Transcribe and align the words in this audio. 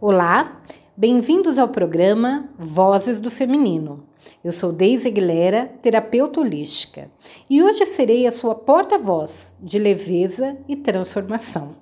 Olá, 0.00 0.56
bem-vindos 0.96 1.58
ao 1.58 1.66
programa 1.66 2.48
Vozes 2.56 3.18
do 3.18 3.32
Feminino. 3.32 4.04
Eu 4.44 4.52
sou 4.52 4.70
Deise 4.70 5.08
Aguilera, 5.08 5.72
terapeuta 5.82 6.38
holística, 6.38 7.10
e 7.50 7.60
hoje 7.64 7.84
serei 7.84 8.24
a 8.24 8.30
sua 8.30 8.54
porta-voz 8.54 9.56
de 9.58 9.76
leveza 9.76 10.56
e 10.68 10.76
transformação. 10.76 11.74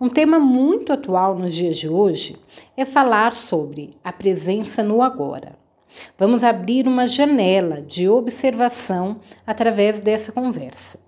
Um 0.00 0.08
tema 0.08 0.38
muito 0.38 0.92
atual 0.92 1.36
nos 1.36 1.52
dias 1.52 1.78
de 1.78 1.88
hoje 1.88 2.36
é 2.76 2.84
falar 2.84 3.32
sobre 3.32 3.96
a 4.04 4.12
presença 4.12 4.80
no 4.84 5.02
agora. 5.02 5.58
Vamos 6.16 6.44
abrir 6.44 6.86
uma 6.86 7.08
janela 7.08 7.82
de 7.82 8.08
observação 8.08 9.16
através 9.44 9.98
dessa 9.98 10.30
conversa. 10.30 11.00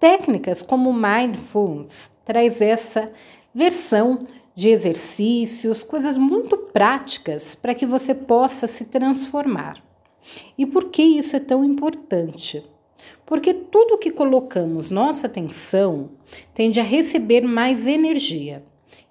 Técnicas 0.00 0.62
como 0.62 0.94
Mindfulness 0.94 2.10
traz 2.24 2.62
essa 2.62 3.12
versão 3.54 4.20
de 4.54 4.68
exercícios, 4.68 5.82
coisas 5.82 6.16
muito 6.16 6.56
práticas 6.56 7.54
para 7.54 7.74
que 7.74 7.86
você 7.86 8.14
possa 8.14 8.66
se 8.66 8.86
transformar. 8.86 9.82
E 10.56 10.66
por 10.66 10.90
que 10.90 11.02
isso 11.02 11.36
é 11.36 11.40
tão 11.40 11.64
importante? 11.64 12.64
Porque 13.24 13.54
tudo 13.54 13.98
que 13.98 14.10
colocamos 14.10 14.90
nossa 14.90 15.26
atenção 15.26 16.10
tende 16.54 16.80
a 16.80 16.84
receber 16.84 17.40
mais 17.40 17.86
energia 17.86 18.62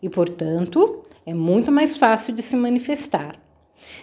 e, 0.01 0.09
portanto, 0.09 1.03
é 1.25 1.33
muito 1.33 1.71
mais 1.71 1.95
fácil 1.95 2.33
de 2.33 2.41
se 2.41 2.55
manifestar. 2.55 3.39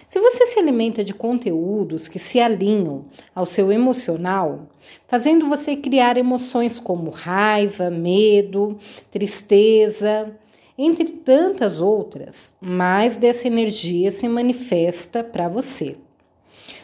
Se 0.07 0.19
você 0.19 0.45
se 0.47 0.59
alimenta 0.59 1.03
de 1.03 1.13
conteúdos 1.13 2.07
que 2.07 2.19
se 2.19 2.39
alinham 2.39 3.05
ao 3.33 3.45
seu 3.45 3.71
emocional, 3.71 4.67
fazendo 5.07 5.47
você 5.47 5.75
criar 5.75 6.17
emoções 6.17 6.79
como 6.79 7.09
raiva, 7.09 7.89
medo, 7.89 8.77
tristeza, 9.11 10.35
entre 10.81 11.03
tantas 11.03 11.81
outras, 11.81 12.53
mais 12.61 13.17
dessa 13.17 13.47
energia 13.47 14.11
se 14.11 14.29
manifesta 14.29 15.21
para 15.21 15.49
você. 15.49 15.97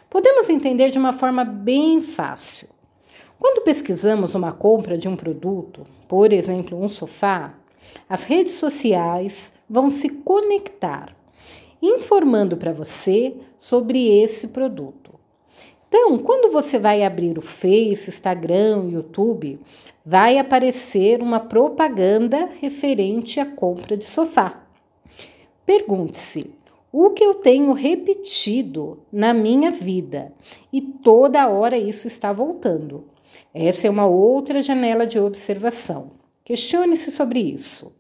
Podemos 0.10 0.50
entender 0.50 0.90
de 0.90 1.00
uma 1.00 1.14
forma 1.14 1.46
bem 1.46 2.02
fácil. 2.02 2.68
Quando 3.40 3.64
pesquisamos 3.64 4.36
uma 4.36 4.52
compra 4.52 4.98
de 4.98 5.08
um 5.08 5.16
produto, 5.16 5.88
por 6.10 6.34
exemplo, 6.34 6.78
um 6.78 6.90
sofá, 6.90 7.54
as 8.10 8.24
redes 8.26 8.56
sociais 8.56 9.54
vão 9.70 9.90
se 9.90 10.10
conectar, 10.10 11.16
informando 11.82 12.58
para 12.58 12.74
você 12.74 13.34
sobre 13.58 14.10
esse 14.10 14.50
produto. 14.50 15.05
Então, 15.98 16.18
quando 16.18 16.52
você 16.52 16.78
vai 16.78 17.04
abrir 17.04 17.38
o 17.38 17.42
Face, 17.42 18.10
Instagram, 18.10 18.90
YouTube, 18.90 19.58
vai 20.06 20.38
aparecer 20.38 21.22
uma 21.22 21.40
propaganda 21.40 22.50
referente 22.60 23.40
à 23.40 23.46
compra 23.46 23.96
de 23.96 24.04
sofá. 24.04 24.68
Pergunte-se: 25.66 26.52
o 26.92 27.12
que 27.12 27.24
eu 27.24 27.36
tenho 27.36 27.72
repetido 27.72 29.00
na 29.10 29.34
minha 29.34 29.72
vida? 29.72 30.34
E 30.72 30.82
toda 30.82 31.48
hora 31.48 31.78
isso 31.78 32.08
está 32.08 32.34
voltando. 32.34 33.06
Essa 33.54 33.88
é 33.88 33.90
uma 33.90 34.06
outra 34.06 34.62
janela 34.62 35.08
de 35.08 35.18
observação. 35.18 36.12
Questione-se 36.44 37.10
sobre 37.10 37.40
isso. 37.40 37.96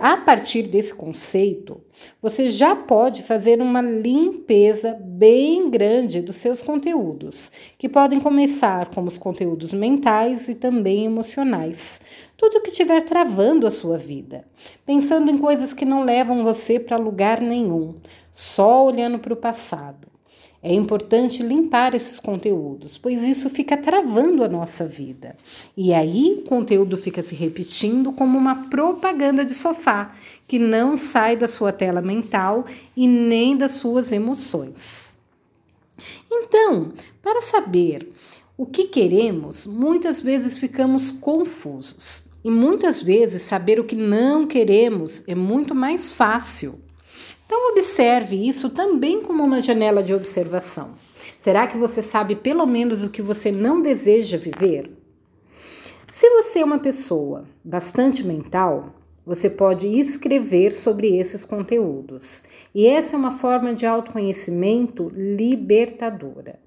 A 0.00 0.16
partir 0.16 0.62
desse 0.62 0.94
conceito, 0.94 1.80
você 2.20 2.48
já 2.48 2.76
pode 2.76 3.22
fazer 3.22 3.60
uma 3.60 3.80
limpeza 3.80 4.96
bem 5.00 5.68
grande 5.68 6.20
dos 6.20 6.36
seus 6.36 6.62
conteúdos, 6.62 7.50
que 7.76 7.88
podem 7.88 8.20
começar 8.20 8.90
como 8.94 9.08
os 9.08 9.18
conteúdos 9.18 9.72
mentais 9.72 10.48
e 10.48 10.54
também 10.54 11.04
emocionais. 11.04 12.00
Tudo 12.36 12.60
que 12.60 12.70
estiver 12.70 13.02
travando 13.02 13.66
a 13.66 13.70
sua 13.70 13.98
vida, 13.98 14.44
pensando 14.86 15.30
em 15.30 15.38
coisas 15.38 15.74
que 15.74 15.84
não 15.84 16.04
levam 16.04 16.44
você 16.44 16.78
para 16.78 16.96
lugar 16.96 17.40
nenhum, 17.40 17.96
só 18.30 18.84
olhando 18.84 19.18
para 19.18 19.32
o 19.32 19.36
passado. 19.36 20.11
É 20.62 20.72
importante 20.72 21.42
limpar 21.42 21.92
esses 21.92 22.20
conteúdos, 22.20 22.96
pois 22.96 23.24
isso 23.24 23.50
fica 23.50 23.76
travando 23.76 24.44
a 24.44 24.48
nossa 24.48 24.86
vida. 24.86 25.36
E 25.76 25.92
aí 25.92 26.36
o 26.38 26.48
conteúdo 26.48 26.96
fica 26.96 27.20
se 27.20 27.34
repetindo 27.34 28.12
como 28.12 28.38
uma 28.38 28.68
propaganda 28.68 29.44
de 29.44 29.54
sofá, 29.54 30.14
que 30.46 30.60
não 30.60 30.96
sai 30.96 31.36
da 31.36 31.48
sua 31.48 31.72
tela 31.72 32.00
mental 32.00 32.64
e 32.96 33.08
nem 33.08 33.56
das 33.56 33.72
suas 33.72 34.12
emoções. 34.12 35.16
Então, 36.30 36.92
para 37.20 37.40
saber 37.40 38.08
o 38.56 38.64
que 38.64 38.84
queremos, 38.84 39.66
muitas 39.66 40.20
vezes 40.20 40.56
ficamos 40.56 41.10
confusos. 41.10 42.24
E 42.44 42.50
muitas 42.50 43.00
vezes 43.00 43.42
saber 43.42 43.78
o 43.80 43.84
que 43.84 43.96
não 43.96 44.46
queremos 44.46 45.22
é 45.26 45.34
muito 45.34 45.74
mais 45.74 46.12
fácil. 46.12 46.78
Então, 47.54 47.70
observe 47.70 48.34
isso 48.34 48.70
também 48.70 49.20
como 49.20 49.44
uma 49.44 49.60
janela 49.60 50.02
de 50.02 50.14
observação. 50.14 50.94
Será 51.38 51.66
que 51.66 51.76
você 51.76 52.00
sabe 52.00 52.34
pelo 52.34 52.64
menos 52.64 53.02
o 53.02 53.10
que 53.10 53.20
você 53.20 53.52
não 53.52 53.82
deseja 53.82 54.38
viver? 54.38 54.90
Se 56.08 56.30
você 56.30 56.60
é 56.60 56.64
uma 56.64 56.78
pessoa 56.78 57.44
bastante 57.62 58.26
mental, 58.26 58.94
você 59.26 59.50
pode 59.50 59.86
escrever 59.86 60.72
sobre 60.72 61.14
esses 61.18 61.44
conteúdos. 61.44 62.42
E 62.74 62.86
essa 62.86 63.16
é 63.16 63.18
uma 63.18 63.32
forma 63.32 63.74
de 63.74 63.84
autoconhecimento 63.84 65.12
libertadora. 65.14 66.58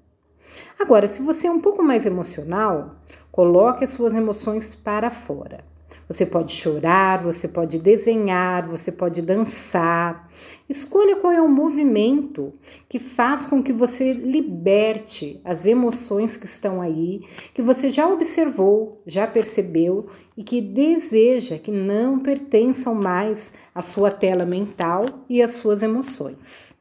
Agora, 0.78 1.08
se 1.08 1.20
você 1.20 1.48
é 1.48 1.50
um 1.50 1.60
pouco 1.60 1.82
mais 1.82 2.06
emocional, 2.06 2.94
coloque 3.32 3.82
as 3.82 3.90
suas 3.90 4.14
emoções 4.14 4.76
para 4.76 5.10
fora. 5.10 5.64
Você 6.08 6.24
pode 6.24 6.52
chorar, 6.52 7.20
você 7.20 7.48
pode 7.48 7.78
desenhar, 7.78 8.68
você 8.68 8.92
pode 8.92 9.20
dançar. 9.22 10.30
Escolha 10.68 11.16
qual 11.16 11.32
é 11.32 11.42
o 11.42 11.48
movimento 11.48 12.52
que 12.88 13.00
faz 13.00 13.44
com 13.44 13.60
que 13.60 13.72
você 13.72 14.12
liberte 14.12 15.40
as 15.44 15.66
emoções 15.66 16.36
que 16.36 16.46
estão 16.46 16.80
aí, 16.80 17.20
que 17.52 17.60
você 17.60 17.90
já 17.90 18.06
observou, 18.06 19.02
já 19.04 19.26
percebeu 19.26 20.06
e 20.36 20.44
que 20.44 20.60
deseja 20.60 21.58
que 21.58 21.72
não 21.72 22.20
pertençam 22.20 22.94
mais 22.94 23.52
à 23.74 23.82
sua 23.82 24.10
tela 24.10 24.46
mental 24.46 25.06
e 25.28 25.42
às 25.42 25.52
suas 25.52 25.82
emoções. 25.82 26.76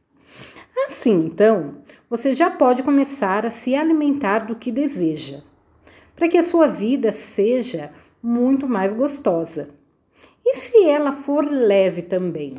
Assim, 0.88 1.25
então, 1.25 1.78
você 2.07 2.31
já 2.31 2.52
pode 2.52 2.84
começar 2.84 3.44
a 3.44 3.50
se 3.50 3.74
alimentar 3.75 4.46
do 4.46 4.56
que 4.56 4.72
deseja, 4.72 5.42
para 6.16 6.28
que 6.28 6.38
a 6.38 6.44
sua 6.44 6.68
vida 6.68 7.12
seja 7.12 7.92
muito 8.25 8.68
mais 8.68 8.91
gostosa. 8.94 9.68
E 10.44 10.56
se 10.56 10.84
ela 10.86 11.12
for 11.12 11.46
leve 11.46 12.02
também? 12.02 12.58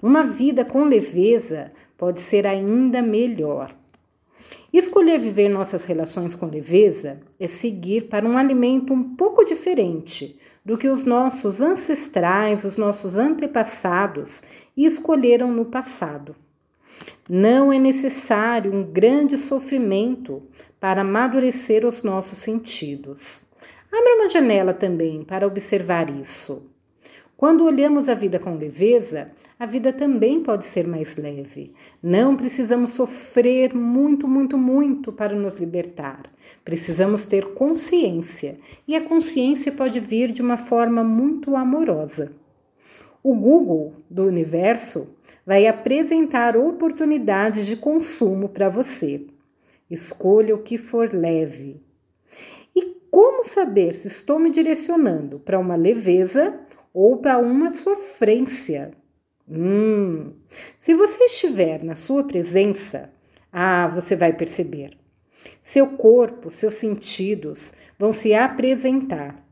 Uma 0.00 0.22
vida 0.22 0.64
com 0.64 0.84
leveza 0.84 1.68
pode 1.98 2.20
ser 2.20 2.46
ainda 2.46 3.02
melhor. 3.02 3.74
Escolher 4.72 5.18
viver 5.18 5.48
nossas 5.48 5.84
relações 5.84 6.36
com 6.36 6.46
leveza 6.46 7.20
é 7.38 7.46
seguir 7.46 8.08
para 8.08 8.26
um 8.26 8.38
alimento 8.38 8.92
um 8.92 9.14
pouco 9.16 9.44
diferente 9.44 10.38
do 10.64 10.78
que 10.78 10.88
os 10.88 11.04
nossos 11.04 11.60
ancestrais, 11.60 12.64
os 12.64 12.76
nossos 12.76 13.18
antepassados 13.18 14.42
escolheram 14.76 15.50
no 15.50 15.66
passado. 15.66 16.36
Não 17.28 17.72
é 17.72 17.78
necessário 17.78 18.72
um 18.72 18.84
grande 18.84 19.36
sofrimento 19.36 20.42
para 20.78 21.02
amadurecer 21.02 21.84
os 21.84 22.02
nossos 22.02 22.38
sentidos. 22.38 23.44
Abra 23.92 24.14
uma 24.14 24.28
janela 24.28 24.72
também 24.72 25.22
para 25.22 25.46
observar 25.46 26.08
isso. 26.08 26.72
Quando 27.36 27.64
olhamos 27.64 28.08
a 28.08 28.14
vida 28.14 28.38
com 28.38 28.54
leveza, 28.54 29.32
a 29.58 29.66
vida 29.66 29.92
também 29.92 30.42
pode 30.42 30.64
ser 30.64 30.86
mais 30.86 31.16
leve. 31.16 31.74
Não 32.02 32.34
precisamos 32.34 32.90
sofrer 32.90 33.74
muito, 33.74 34.26
muito, 34.26 34.56
muito 34.56 35.12
para 35.12 35.34
nos 35.34 35.56
libertar. 35.56 36.22
Precisamos 36.64 37.26
ter 37.26 37.52
consciência, 37.54 38.58
e 38.88 38.96
a 38.96 39.00
consciência 39.00 39.70
pode 39.70 40.00
vir 40.00 40.32
de 40.32 40.40
uma 40.40 40.56
forma 40.56 41.04
muito 41.04 41.54
amorosa. 41.54 42.32
O 43.22 43.34
Google 43.34 43.92
do 44.08 44.24
universo 44.24 45.08
vai 45.44 45.66
apresentar 45.66 46.56
oportunidades 46.56 47.66
de 47.66 47.76
consumo 47.76 48.48
para 48.48 48.68
você. 48.68 49.26
Escolha 49.90 50.54
o 50.54 50.62
que 50.62 50.78
for 50.78 51.12
leve. 51.12 51.80
Como 53.12 53.44
saber 53.44 53.92
se 53.92 54.08
estou 54.08 54.38
me 54.38 54.48
direcionando 54.48 55.38
para 55.38 55.58
uma 55.58 55.76
leveza 55.76 56.58
ou 56.94 57.18
para 57.18 57.36
uma 57.36 57.74
sofrência? 57.74 58.90
Hum, 59.46 60.32
se 60.78 60.94
você 60.94 61.24
estiver 61.24 61.84
na 61.84 61.94
sua 61.94 62.24
presença, 62.24 63.12
ah, 63.52 63.86
você 63.86 64.16
vai 64.16 64.32
perceber. 64.32 64.96
Seu 65.60 65.88
corpo, 65.88 66.48
seus 66.48 66.72
sentidos 66.72 67.74
vão 67.98 68.12
se 68.12 68.32
apresentar. 68.32 69.46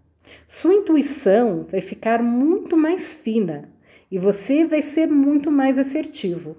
Sua 0.48 0.72
intuição 0.72 1.62
vai 1.62 1.82
ficar 1.82 2.22
muito 2.22 2.78
mais 2.78 3.14
fina 3.14 3.70
e 4.10 4.16
você 4.16 4.64
vai 4.64 4.80
ser 4.80 5.06
muito 5.06 5.50
mais 5.50 5.78
assertivo. 5.78 6.56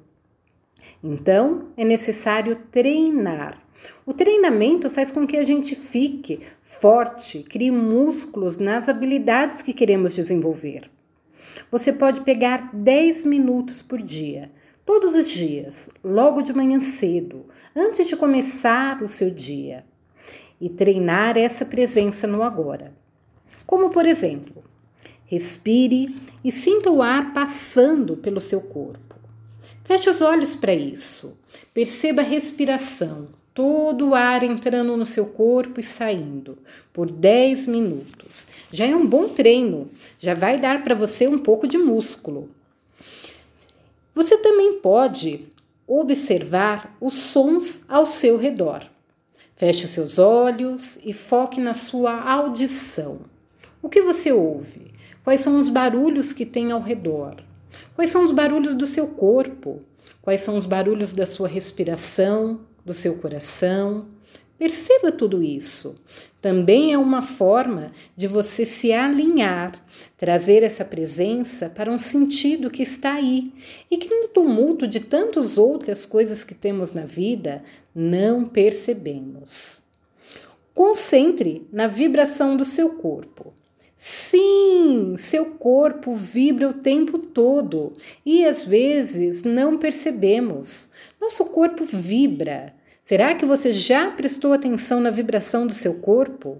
Então, 1.03 1.69
é 1.75 1.83
necessário 1.83 2.57
treinar 2.71 3.61
o 4.05 4.13
treinamento 4.13 4.89
faz 4.89 5.11
com 5.11 5.25
que 5.25 5.37
a 5.37 5.43
gente 5.43 5.75
fique 5.75 6.39
forte, 6.61 7.43
crie 7.43 7.71
músculos 7.71 8.57
nas 8.57 8.89
habilidades 8.89 9.61
que 9.61 9.73
queremos 9.73 10.15
desenvolver. 10.15 10.89
Você 11.71 11.93
pode 11.93 12.21
pegar 12.21 12.69
10 12.73 13.25
minutos 13.25 13.81
por 13.81 14.01
dia, 14.01 14.51
todos 14.85 15.15
os 15.15 15.29
dias, 15.29 15.89
logo 16.03 16.41
de 16.41 16.53
manhã 16.53 16.79
cedo, 16.79 17.45
antes 17.75 18.07
de 18.07 18.15
começar 18.15 19.01
o 19.01 19.07
seu 19.07 19.29
dia, 19.29 19.85
e 20.59 20.69
treinar 20.69 21.37
essa 21.37 21.65
presença 21.65 22.27
no 22.27 22.43
agora. 22.43 22.93
Como, 23.65 23.89
por 23.89 24.05
exemplo, 24.05 24.63
respire 25.25 26.15
e 26.43 26.51
sinta 26.51 26.91
o 26.91 27.01
ar 27.01 27.33
passando 27.33 28.17
pelo 28.17 28.39
seu 28.39 28.61
corpo. 28.61 29.10
Feche 29.83 30.09
os 30.09 30.21
olhos 30.21 30.55
para 30.55 30.73
isso. 30.73 31.37
Perceba 31.73 32.21
a 32.21 32.25
respiração, 32.25 33.29
todo 33.53 34.09
o 34.09 34.15
ar 34.15 34.43
entrando 34.43 34.95
no 34.95 35.05
seu 35.05 35.25
corpo 35.25 35.79
e 35.79 35.83
saindo 35.83 36.57
por 36.93 37.11
10 37.11 37.65
minutos. 37.65 38.47
Já 38.71 38.85
é 38.85 38.95
um 38.95 39.05
bom 39.05 39.29
treino, 39.29 39.89
já 40.19 40.33
vai 40.33 40.59
dar 40.59 40.83
para 40.83 40.95
você 40.95 41.27
um 41.27 41.39
pouco 41.39 41.67
de 41.67 41.77
músculo. 41.77 42.49
Você 44.13 44.37
também 44.37 44.79
pode 44.79 45.47
observar 45.87 46.95
os 47.01 47.13
sons 47.13 47.83
ao 47.87 48.05
seu 48.05 48.37
redor. 48.37 48.83
Feche 49.55 49.85
os 49.85 49.91
seus 49.91 50.17
olhos 50.17 50.97
e 51.03 51.13
foque 51.13 51.59
na 51.59 51.73
sua 51.73 52.21
audição. 52.21 53.19
O 53.81 53.89
que 53.89 54.01
você 54.01 54.31
ouve? 54.31 54.91
Quais 55.23 55.41
são 55.41 55.59
os 55.59 55.69
barulhos 55.69 56.33
que 56.33 56.45
tem 56.45 56.71
ao 56.71 56.81
redor? 56.81 57.43
Quais 57.95 58.09
são 58.09 58.23
os 58.23 58.31
barulhos 58.31 58.75
do 58.75 58.87
seu 58.87 59.07
corpo? 59.07 59.81
Quais 60.21 60.41
são 60.41 60.57
os 60.57 60.65
barulhos 60.65 61.13
da 61.13 61.25
sua 61.25 61.47
respiração, 61.47 62.61
do 62.85 62.93
seu 62.93 63.17
coração? 63.17 64.07
Perceba 64.57 65.11
tudo 65.11 65.41
isso. 65.41 65.95
Também 66.39 66.93
é 66.93 66.97
uma 66.97 67.23
forma 67.23 67.91
de 68.15 68.27
você 68.27 68.63
se 68.63 68.91
alinhar, 68.91 69.71
trazer 70.15 70.61
essa 70.61 70.85
presença 70.85 71.67
para 71.67 71.91
um 71.91 71.97
sentido 71.97 72.69
que 72.69 72.83
está 72.83 73.13
aí 73.13 73.51
e 73.89 73.97
que 73.97 74.07
no 74.07 74.27
tumulto 74.27 74.87
de 74.87 74.99
tantas 74.99 75.57
outras 75.57 76.05
coisas 76.05 76.43
que 76.43 76.53
temos 76.53 76.91
na 76.91 77.05
vida 77.05 77.63
não 77.93 78.45
percebemos. 78.45 79.81
Concentre 80.75 81.67
na 81.71 81.87
vibração 81.87 82.55
do 82.55 82.63
seu 82.63 82.89
corpo. 82.89 83.53
Sim, 84.03 85.13
seu 85.15 85.45
corpo 85.45 86.15
vibra 86.15 86.67
o 86.67 86.73
tempo 86.73 87.19
todo 87.19 87.93
e 88.25 88.43
às 88.43 88.65
vezes 88.65 89.43
não 89.43 89.77
percebemos. 89.77 90.89
Nosso 91.21 91.45
corpo 91.45 91.85
vibra. 91.85 92.73
Será 93.03 93.35
que 93.35 93.45
você 93.45 93.71
já 93.71 94.09
prestou 94.09 94.53
atenção 94.53 94.99
na 94.99 95.11
vibração 95.11 95.67
do 95.67 95.73
seu 95.73 95.93
corpo? 95.99 96.57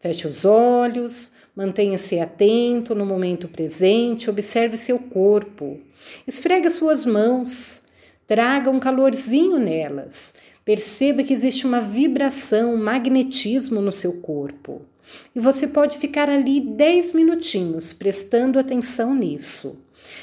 Feche 0.00 0.26
os 0.26 0.44
olhos, 0.44 1.30
mantenha-se 1.54 2.18
atento 2.18 2.92
no 2.92 3.06
momento 3.06 3.46
presente, 3.46 4.28
observe 4.28 4.76
seu 4.76 4.98
corpo. 4.98 5.78
Esfregue 6.26 6.68
suas 6.70 7.06
mãos, 7.06 7.82
traga 8.26 8.68
um 8.68 8.80
calorzinho 8.80 9.60
nelas. 9.60 10.34
Perceba 10.64 11.22
que 11.22 11.34
existe 11.34 11.68
uma 11.68 11.80
vibração, 11.80 12.74
um 12.74 12.82
magnetismo 12.82 13.80
no 13.80 13.92
seu 13.92 14.14
corpo. 14.14 14.82
E 15.34 15.40
você 15.40 15.66
pode 15.66 15.98
ficar 15.98 16.28
ali 16.30 16.60
10 16.60 17.12
minutinhos 17.12 17.92
prestando 17.92 18.58
atenção 18.58 19.14
nisso. 19.14 19.78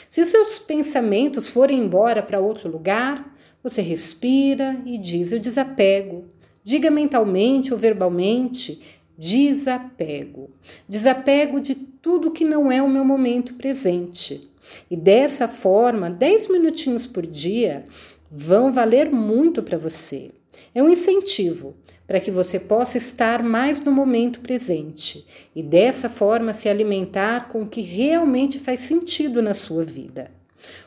Se 0.07 0.21
os 0.21 0.27
seus 0.27 0.59
pensamentos 0.59 1.47
forem 1.47 1.79
embora 1.79 2.21
para 2.21 2.39
outro 2.39 2.69
lugar, 2.69 3.35
você 3.63 3.81
respira 3.81 4.81
e 4.85 4.97
diz: 4.97 5.31
Eu 5.31 5.39
desapego. 5.39 6.25
Diga 6.63 6.91
mentalmente 6.91 7.73
ou 7.73 7.79
verbalmente: 7.79 8.81
desapego. 9.17 10.49
Desapego 10.87 11.59
de 11.59 11.75
tudo 11.75 12.31
que 12.31 12.43
não 12.43 12.71
é 12.71 12.81
o 12.81 12.89
meu 12.89 13.05
momento 13.05 13.53
presente. 13.55 14.49
E 14.89 14.95
dessa 14.95 15.47
forma, 15.47 16.09
10 16.09 16.47
minutinhos 16.47 17.05
por 17.05 17.25
dia 17.25 17.85
vão 18.29 18.71
valer 18.71 19.11
muito 19.11 19.61
para 19.61 19.77
você. 19.77 20.29
É 20.73 20.81
um 20.81 20.89
incentivo 20.89 21.75
para 22.07 22.19
que 22.19 22.29
você 22.29 22.59
possa 22.59 22.97
estar 22.97 23.41
mais 23.41 23.81
no 23.81 23.91
momento 23.91 24.41
presente 24.41 25.25
e 25.55 25.63
dessa 25.63 26.09
forma 26.09 26.51
se 26.51 26.67
alimentar 26.67 27.47
com 27.47 27.63
o 27.63 27.67
que 27.67 27.81
realmente 27.81 28.59
faz 28.59 28.81
sentido 28.81 29.41
na 29.41 29.53
sua 29.53 29.83
vida. 29.83 30.29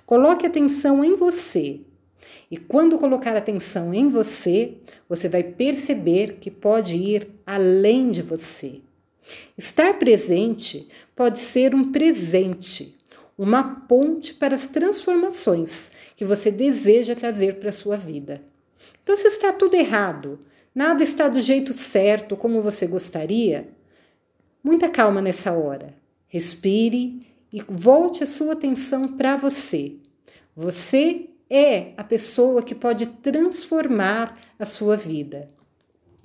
Coloque 0.05 0.47
atenção 0.47 1.03
em 1.03 1.17
você. 1.17 1.81
E 2.51 2.57
quando 2.57 2.99
colocar 2.99 3.37
atenção 3.37 3.95
em 3.95 4.09
você, 4.09 4.75
você 5.09 5.29
vai 5.29 5.43
perceber 5.43 6.35
que 6.35 6.51
pode 6.51 6.95
ir 6.95 7.27
além 7.47 8.11
de 8.11 8.21
você. 8.21 8.81
Estar 9.57 9.99
presente 9.99 10.89
pode 11.17 11.39
ser 11.39 11.75
um 11.75 11.91
presente, 11.91 12.99
uma 13.37 13.63
ponte 13.89 14.35
para 14.35 14.55
as 14.55 14.67
transformações 14.67 15.91
que 16.15 16.25
você 16.25 16.51
deseja 16.51 17.15
trazer 17.15 17.57
para 17.57 17.71
a 17.71 17.73
sua 17.73 17.97
vida. 17.97 18.43
Então, 19.03 19.17
se 19.17 19.27
está 19.27 19.53
tudo 19.53 19.75
errado, 19.75 20.41
nada 20.75 21.03
está 21.03 21.29
do 21.29 21.41
jeito 21.41 21.73
certo 21.73 22.37
como 22.37 22.63
você 22.63 22.87
gostaria, 22.87 23.69
muita 24.63 24.89
calma 24.89 25.21
nessa 25.21 25.53
hora. 25.53 25.95
Respire 26.27 27.27
e 27.53 27.63
volte 27.69 28.23
a 28.25 28.27
sua 28.27 28.55
atenção 28.55 29.09
para 29.09 29.37
você. 29.37 29.97
Você 30.57 31.31
é 31.49 31.93
a 31.97 32.03
pessoa 32.03 32.63
que 32.63 32.75
pode 32.75 33.07
transformar 33.07 34.39
a 34.59 34.65
sua 34.65 34.97
vida. 34.97 35.51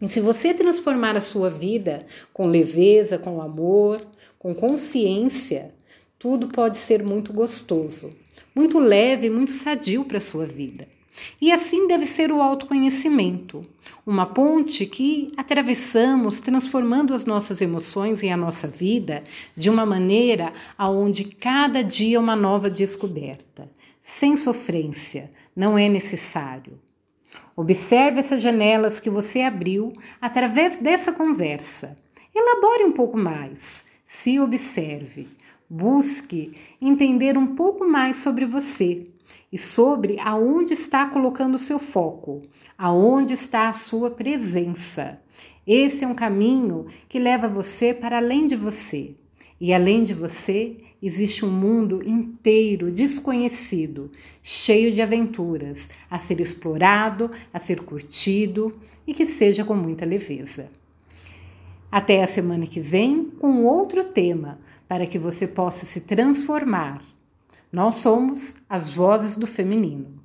E 0.02 0.08
se 0.08 0.22
você 0.22 0.54
transformar 0.54 1.18
a 1.18 1.22
sua 1.22 1.50
vida 1.50 2.06
com 2.34 2.48
leveza, 2.48 3.18
com 3.18 3.42
amor, 3.42 4.02
com 4.38 4.56
consciência, 4.56 5.74
tudo 6.18 6.48
pode 6.48 6.78
ser 6.78 7.04
muito 7.04 7.34
gostoso, 7.34 8.10
muito 8.56 8.80
leve, 8.80 9.30
muito 9.30 9.52
sadio 9.52 10.06
para 10.06 10.18
a 10.18 10.22
sua 10.22 10.46
vida. 10.46 10.88
E 11.42 11.52
assim 11.52 11.88
deve 11.88 12.06
ser 12.06 12.32
o 12.32 12.42
autoconhecimento, 12.42 13.62
uma 14.06 14.26
ponte 14.26 14.86
que 14.86 15.32
atravessamos 15.38 16.40
transformando 16.40 17.14
as 17.14 17.26
nossas 17.26 17.62
emoções 17.62 18.24
e 18.24 18.30
a 18.30 18.38
nossa 18.38 18.68
vida 18.68 19.24
de 19.56 19.70
uma 19.70 19.86
maneira 19.86 20.52
aonde 20.78 21.24
cada 21.24 21.84
dia 21.84 22.18
é 22.18 22.20
uma 22.20 22.36
nova 22.36 22.70
descoberta, 22.70 23.70
sem 24.02 24.36
sofrência, 24.36 25.30
não 25.56 25.78
é 25.78 25.88
necessário. 25.88 26.80
Observe 27.56 28.20
essas 28.20 28.42
janelas 28.42 29.00
que 29.00 29.10
você 29.10 29.42
abriu 29.42 29.92
através 30.22 30.78
dessa 30.78 31.12
conversa. 31.12 31.96
Elabore 32.34 32.86
um 32.86 32.92
pouco 32.92 33.18
mais, 33.18 33.84
se 34.06 34.40
observe, 34.40 35.28
busque 35.70 36.54
entender 36.82 37.38
um 37.38 37.56
pouco 37.56 37.86
mais 37.86 38.16
sobre 38.16 38.46
você 38.46 39.04
e 39.52 39.58
sobre 39.58 40.20
aonde 40.20 40.74
está 40.74 41.06
colocando 41.08 41.56
o 41.56 41.60
seu 41.60 41.80
foco, 41.80 42.42
aonde 42.78 43.34
está 43.34 43.70
a 43.70 43.74
sua 43.74 44.12
presença. 44.12 45.20
Esse 45.66 46.04
é 46.04 46.08
um 46.08 46.16
caminho 46.16 46.86
que 47.08 47.20
leva 47.20 47.48
você 47.48 47.94
para 47.94 48.18
além 48.18 48.48
de 48.48 48.56
você. 48.56 49.16
E 49.62 49.74
além 49.74 50.04
de 50.04 50.14
você, 50.14 50.78
existe 51.02 51.46
um 51.46 51.52
mundo 51.52 52.02
inteiro 52.08 52.90
desconhecido, 52.92 54.10
cheio 54.42 54.92
de 54.92 55.02
aventuras, 55.02 55.90
a 56.10 56.18
ser 56.18 56.40
explorado, 56.40 57.30
a 57.54 57.60
ser 57.60 57.82
curtido 57.82 58.74
e 59.06 59.14
que 59.14 59.26
seja 59.26 59.66
com 59.66 59.76
muita 59.76 60.06
leveza. 60.06 60.70
Até 61.92 62.24
a 62.24 62.28
semana 62.28 62.66
que 62.68 62.80
vem 62.80 63.26
com 63.26 63.66
outro 63.66 64.04
tema 64.04 64.60
para 64.88 65.06
que 65.06 65.20
você 65.20 65.48
possa 65.48 65.86
se 65.86 66.02
transformar 66.02 67.02
nós 67.72 67.96
somos 67.96 68.56
as 68.68 68.92
vozes 68.92 69.36
do 69.36 69.46
feminino. 69.46 70.19